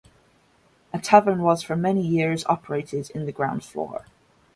A 0.91 0.97
tavern 0.97 1.43
was 1.43 1.61
for 1.61 1.75
many 1.75 2.01
years 2.01 2.43
operated 2.47 3.11
in 3.11 3.27
the 3.27 3.31
ground 3.31 3.63
floor. 3.63 4.07